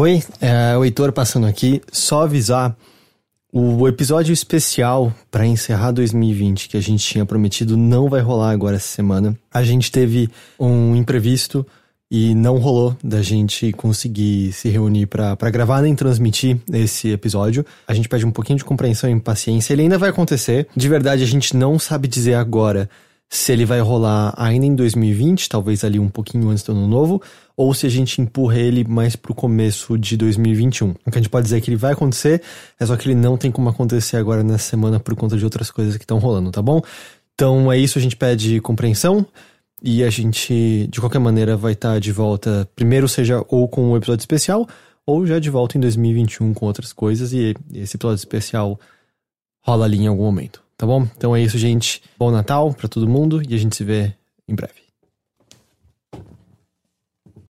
Oi, 0.00 0.22
é 0.40 0.76
o 0.76 0.84
Heitor 0.84 1.10
passando 1.10 1.44
aqui. 1.48 1.82
Só 1.90 2.22
avisar 2.22 2.76
o 3.52 3.88
episódio 3.88 4.32
especial 4.32 5.12
para 5.28 5.44
encerrar 5.44 5.90
2020 5.90 6.68
que 6.68 6.76
a 6.76 6.80
gente 6.80 7.04
tinha 7.04 7.26
prometido 7.26 7.76
não 7.76 8.08
vai 8.08 8.20
rolar 8.20 8.52
agora 8.52 8.76
essa 8.76 8.86
semana. 8.86 9.36
A 9.52 9.64
gente 9.64 9.90
teve 9.90 10.30
um 10.56 10.94
imprevisto 10.94 11.66
e 12.08 12.32
não 12.32 12.58
rolou 12.58 12.96
da 13.02 13.22
gente 13.22 13.72
conseguir 13.72 14.52
se 14.52 14.68
reunir 14.68 15.06
para 15.06 15.50
gravar 15.50 15.82
nem 15.82 15.96
transmitir 15.96 16.58
esse 16.72 17.10
episódio. 17.10 17.66
A 17.84 17.92
gente 17.92 18.08
pede 18.08 18.24
um 18.24 18.30
pouquinho 18.30 18.58
de 18.58 18.64
compreensão 18.64 19.10
e 19.10 19.18
paciência. 19.18 19.72
Ele 19.72 19.82
ainda 19.82 19.98
vai 19.98 20.10
acontecer. 20.10 20.68
De 20.76 20.88
verdade, 20.88 21.24
a 21.24 21.26
gente 21.26 21.56
não 21.56 21.76
sabe 21.76 22.06
dizer 22.06 22.34
agora 22.34 22.88
se 23.30 23.52
ele 23.52 23.66
vai 23.66 23.80
rolar 23.80 24.32
ainda 24.36 24.64
em 24.64 24.74
2020, 24.74 25.48
talvez 25.48 25.84
ali 25.84 25.98
um 25.98 26.08
pouquinho 26.08 26.48
antes 26.48 26.64
do 26.64 26.72
ano 26.72 26.88
novo, 26.88 27.22
ou 27.54 27.74
se 27.74 27.86
a 27.86 27.90
gente 27.90 28.22
empurra 28.22 28.58
ele 28.58 28.84
mais 28.84 29.16
pro 29.16 29.34
começo 29.34 29.98
de 29.98 30.16
2021. 30.16 30.90
O 30.90 30.94
que 30.94 31.18
a 31.18 31.18
gente 31.18 31.28
pode 31.28 31.44
dizer 31.44 31.58
é 31.58 31.60
que 31.60 31.68
ele 31.68 31.76
vai 31.76 31.92
acontecer, 31.92 32.42
é 32.80 32.86
só 32.86 32.96
que 32.96 33.06
ele 33.06 33.14
não 33.14 33.36
tem 33.36 33.50
como 33.50 33.68
acontecer 33.68 34.16
agora 34.16 34.42
nessa 34.42 34.70
semana 34.70 34.98
por 34.98 35.14
conta 35.14 35.36
de 35.36 35.44
outras 35.44 35.70
coisas 35.70 35.96
que 35.96 36.04
estão 36.04 36.18
rolando, 36.18 36.50
tá 36.50 36.62
bom? 36.62 36.80
Então 37.34 37.70
é 37.70 37.76
isso, 37.76 37.98
a 37.98 38.02
gente 38.02 38.16
pede 38.16 38.60
compreensão 38.60 39.26
e 39.82 40.02
a 40.02 40.10
gente, 40.10 40.88
de 40.90 40.98
qualquer 40.98 41.18
maneira, 41.18 41.56
vai 41.56 41.72
estar 41.72 41.94
tá 41.94 41.98
de 41.98 42.10
volta, 42.10 42.68
primeiro 42.74 43.06
seja 43.08 43.44
ou 43.48 43.68
com 43.68 43.92
um 43.92 43.96
episódio 43.96 44.22
especial, 44.22 44.66
ou 45.04 45.26
já 45.26 45.38
de 45.38 45.50
volta 45.50 45.76
em 45.76 45.80
2021 45.80 46.54
com 46.54 46.66
outras 46.66 46.92
coisas, 46.92 47.32
e 47.32 47.54
esse 47.74 47.96
episódio 47.96 48.16
especial 48.16 48.80
rola 49.62 49.84
ali 49.84 49.98
em 49.98 50.06
algum 50.06 50.24
momento 50.24 50.67
tá 50.78 50.86
bom? 50.86 51.06
Então 51.16 51.36
é 51.36 51.42
isso, 51.42 51.58
gente. 51.58 52.00
Bom 52.18 52.30
Natal 52.30 52.72
para 52.72 52.88
todo 52.88 53.06
mundo 53.06 53.42
e 53.46 53.54
a 53.54 53.58
gente 53.58 53.76
se 53.76 53.84
vê 53.84 54.14
em 54.48 54.54
breve. 54.54 54.87